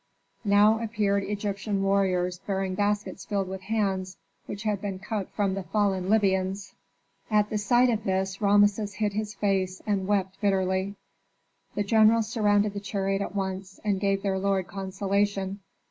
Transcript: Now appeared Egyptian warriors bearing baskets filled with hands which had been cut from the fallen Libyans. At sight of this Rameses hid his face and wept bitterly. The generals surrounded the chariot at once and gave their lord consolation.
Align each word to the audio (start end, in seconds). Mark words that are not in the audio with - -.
Now 0.45 0.79
appeared 0.81 1.21
Egyptian 1.25 1.83
warriors 1.83 2.39
bearing 2.39 2.73
baskets 2.73 3.23
filled 3.23 3.47
with 3.47 3.61
hands 3.61 4.17
which 4.47 4.63
had 4.63 4.81
been 4.81 4.97
cut 4.97 5.29
from 5.29 5.53
the 5.53 5.61
fallen 5.61 6.09
Libyans. 6.09 6.73
At 7.29 7.59
sight 7.59 7.87
of 7.91 8.03
this 8.03 8.41
Rameses 8.41 8.95
hid 8.95 9.13
his 9.13 9.35
face 9.35 9.79
and 9.85 10.07
wept 10.07 10.41
bitterly. 10.41 10.95
The 11.75 11.83
generals 11.83 12.29
surrounded 12.29 12.73
the 12.73 12.79
chariot 12.79 13.21
at 13.21 13.35
once 13.35 13.79
and 13.85 13.99
gave 13.99 14.23
their 14.23 14.39
lord 14.39 14.65
consolation. 14.65 15.59